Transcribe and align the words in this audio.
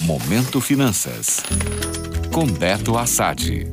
Momento 0.00 0.60
Finanças. 0.60 1.42
Com 2.32 2.46
Beto 2.46 2.96
Assad. 2.96 3.66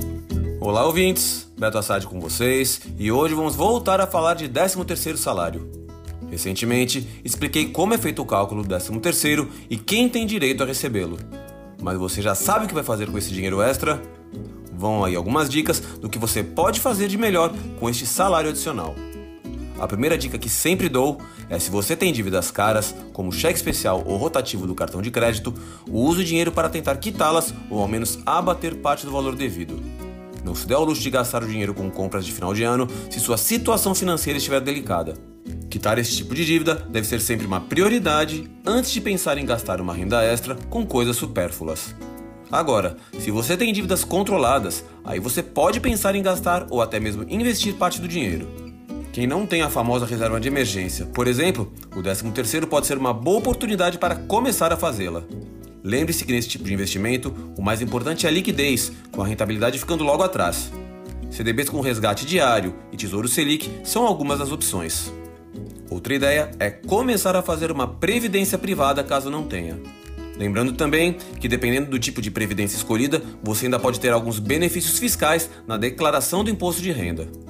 Olá, 0.59 0.83
ouvintes. 0.83 1.47
Beto 1.55 1.77
Assad 1.77 2.03
com 2.07 2.19
vocês 2.19 2.81
e 2.97 3.11
hoje 3.11 3.35
vamos 3.35 3.55
voltar 3.55 4.01
a 4.01 4.07
falar 4.07 4.33
de 4.33 4.49
13º 4.49 5.17
salário. 5.17 5.69
Recentemente, 6.27 7.07
expliquei 7.23 7.69
como 7.69 7.93
é 7.93 7.97
feito 7.99 8.23
o 8.23 8.25
cálculo 8.25 8.63
do 8.63 8.75
13º 8.75 9.47
e 9.69 9.77
quem 9.77 10.09
tem 10.09 10.25
direito 10.25 10.63
a 10.63 10.65
recebê-lo. 10.65 11.19
Mas 11.79 11.95
você 11.95 12.23
já 12.23 12.33
sabe 12.33 12.65
o 12.65 12.67
que 12.67 12.73
vai 12.73 12.83
fazer 12.83 13.07
com 13.11 13.17
esse 13.19 13.31
dinheiro 13.31 13.61
extra? 13.61 14.01
Vão 14.73 15.05
aí 15.05 15.15
algumas 15.15 15.47
dicas 15.47 15.79
do 15.79 16.09
que 16.09 16.17
você 16.17 16.43
pode 16.43 16.79
fazer 16.79 17.07
de 17.07 17.19
melhor 17.19 17.53
com 17.79 17.87
este 17.87 18.07
salário 18.07 18.49
adicional. 18.49 18.95
A 19.79 19.87
primeira 19.87 20.17
dica 20.17 20.37
que 20.37 20.49
sempre 20.49 20.87
dou 20.87 21.21
é 21.49 21.59
se 21.59 21.69
você 21.69 21.95
tem 21.95 22.13
dívidas 22.13 22.49
caras, 22.49 22.95
como 23.11 23.31
cheque 23.31 23.57
especial 23.57 24.03
ou 24.05 24.17
rotativo 24.17 24.65
do 24.65 24.73
cartão 24.73 25.01
de 25.01 25.11
crédito, 25.11 25.53
use 25.89 26.21
o 26.21 26.25
dinheiro 26.25 26.51
para 26.51 26.69
tentar 26.69 26.95
quitá-las 26.97 27.53
ou 27.69 27.79
ao 27.79 27.87
menos 27.87 28.19
abater 28.25 28.75
parte 28.75 29.05
do 29.05 29.11
valor 29.11 29.35
devido. 29.35 29.81
Não 30.43 30.55
se 30.55 30.67
dê 30.67 30.73
ao 30.73 30.85
luxo 30.85 31.01
de 31.01 31.09
gastar 31.09 31.43
o 31.43 31.47
dinheiro 31.47 31.73
com 31.73 31.89
compras 31.89 32.25
de 32.25 32.31
final 32.31 32.53
de 32.53 32.63
ano 32.63 32.87
se 33.09 33.19
sua 33.19 33.35
situação 33.35 33.93
financeira 33.93 34.37
estiver 34.37 34.61
delicada. 34.61 35.15
Quitar 35.69 35.97
esse 35.97 36.15
tipo 36.15 36.33
de 36.33 36.45
dívida 36.45 36.75
deve 36.75 37.05
ser 37.05 37.19
sempre 37.19 37.45
uma 37.45 37.59
prioridade 37.59 38.49
antes 38.65 38.91
de 38.91 39.01
pensar 39.01 39.37
em 39.37 39.45
gastar 39.45 39.81
uma 39.81 39.93
renda 39.93 40.23
extra 40.23 40.55
com 40.69 40.85
coisas 40.85 41.17
supérfluas. 41.17 41.93
Agora, 42.51 42.95
se 43.19 43.31
você 43.31 43.57
tem 43.57 43.73
dívidas 43.73 44.03
controladas, 44.03 44.85
aí 45.03 45.19
você 45.19 45.43
pode 45.43 45.81
pensar 45.81 46.15
em 46.15 46.21
gastar 46.21 46.67
ou 46.69 46.81
até 46.81 46.99
mesmo 46.99 47.25
investir 47.27 47.73
parte 47.73 47.99
do 47.99 48.07
dinheiro. 48.07 48.64
Quem 49.15 49.25
não 49.25 49.45
tem 49.45 49.61
a 49.61 49.69
famosa 49.69 50.05
reserva 50.05 50.41
de 50.41 50.49
emergência, 50.49 51.05
por 51.05 51.25
exemplo, 51.25 51.71
o 51.95 52.03
13º 52.03 52.65
pode 52.65 52.85
ser 52.85 52.97
uma 52.97 53.13
boa 53.13 53.37
oportunidade 53.37 53.97
para 53.97 54.17
começar 54.17 54.73
a 54.73 54.75
fazê-la. 54.75 55.23
Lembre-se 55.81 56.25
que 56.25 56.33
nesse 56.33 56.49
tipo 56.49 56.65
de 56.65 56.73
investimento, 56.73 57.33
o 57.57 57.61
mais 57.61 57.81
importante 57.81 58.25
é 58.25 58.29
a 58.29 58.31
liquidez, 58.33 58.91
com 59.13 59.21
a 59.21 59.25
rentabilidade 59.25 59.79
ficando 59.79 60.03
logo 60.03 60.21
atrás. 60.21 60.69
CDBs 61.31 61.69
com 61.69 61.79
resgate 61.79 62.25
diário 62.25 62.75
e 62.91 62.97
Tesouro 62.97 63.29
Selic 63.29 63.71
são 63.85 64.05
algumas 64.05 64.39
das 64.39 64.51
opções. 64.51 65.13
Outra 65.89 66.13
ideia 66.13 66.51
é 66.59 66.69
começar 66.69 67.37
a 67.37 67.41
fazer 67.41 67.71
uma 67.71 67.87
previdência 67.87 68.57
privada 68.57 69.01
caso 69.01 69.29
não 69.29 69.47
tenha. 69.47 69.79
Lembrando 70.35 70.73
também 70.73 71.15
que, 71.39 71.47
dependendo 71.47 71.89
do 71.89 71.97
tipo 71.97 72.21
de 72.21 72.29
previdência 72.29 72.75
escolhida, 72.75 73.23
você 73.41 73.67
ainda 73.67 73.79
pode 73.79 73.97
ter 73.97 74.11
alguns 74.11 74.39
benefícios 74.39 74.99
fiscais 74.99 75.49
na 75.65 75.77
declaração 75.77 76.43
do 76.43 76.49
imposto 76.49 76.81
de 76.81 76.91
renda. 76.91 77.44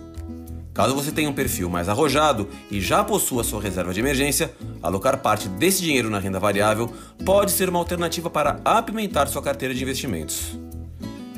Caso 0.76 0.94
você 0.94 1.10
tenha 1.10 1.30
um 1.30 1.34
perfil 1.34 1.70
mais 1.70 1.88
arrojado 1.88 2.50
e 2.70 2.82
já 2.82 3.02
possua 3.02 3.46
sua 3.46 3.62
reserva 3.62 3.94
de 3.94 4.02
emergência, 4.02 4.54
alocar 4.84 5.18
parte 5.20 5.48
desse 5.48 5.82
dinheiro 5.82 6.10
na 6.10 6.20
renda 6.20 6.38
variável 6.38 6.92
pode 7.26 7.52
ser 7.52 7.70
uma 7.70 7.80
alternativa 7.80 8.30
para 8.30 8.60
apimentar 8.66 9.30
sua 9.30 9.42
carteira 9.42 9.74
de 9.74 9.82
investimentos. 9.82 10.60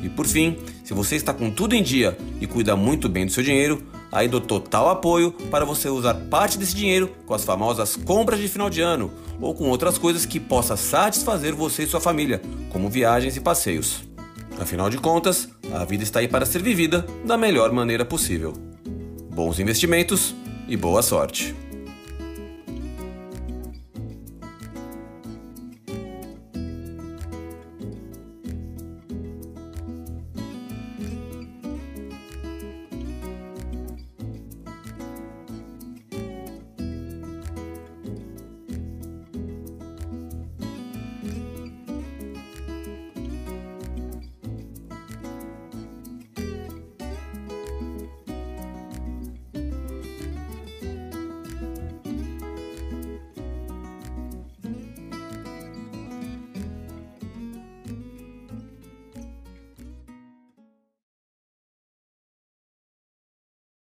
E 0.02 0.10
por 0.10 0.26
fim, 0.26 0.58
se 0.84 0.92
você 0.92 1.16
está 1.16 1.36
com 1.36 1.52
tudo 1.52 1.76
em 1.76 1.84
dia 1.84 2.18
e 2.42 2.48
cuida 2.48 2.76
muito 2.76 3.08
bem 3.08 3.28
do 3.28 3.32
seu 3.32 3.44
dinheiro, 3.44 3.84
aí 4.12 4.28
dou 4.28 4.42
total 4.42 4.90
apoio 4.90 5.32
para 5.32 5.64
você 5.64 5.88
usar 5.88 6.16
parte 6.16 6.58
desse 6.58 6.76
dinheiro 6.76 7.12
com 7.28 7.36
as 7.36 7.46
famosas 7.46 7.96
compras 7.96 8.40
de 8.40 8.48
final 8.48 8.72
de 8.72 8.82
ano 8.82 9.12
ou 9.40 9.54
com 9.54 9.70
outras 9.70 10.00
coisas 10.00 10.26
que 10.26 10.40
possa 10.40 10.76
satisfazer 10.76 11.54
você 11.54 11.84
e 11.84 11.88
sua 11.88 12.02
família, 12.02 12.42
como 12.72 12.90
viagens 12.90 13.38
e 13.38 13.40
passeios. 13.40 14.02
Afinal 14.60 14.90
de 14.90 14.98
contas, 14.98 15.48
a 15.72 15.86
vida 15.86 16.02
está 16.02 16.22
aí 16.22 16.28
para 16.28 16.44
ser 16.44 16.64
vivida 16.64 17.06
da 17.24 17.38
melhor 17.38 17.72
maneira 17.72 18.04
possível 18.04 18.67
bons 19.38 19.60
investimentos 19.60 20.34
e 20.68 20.76
boa 20.76 21.04
sorte! 21.04 21.67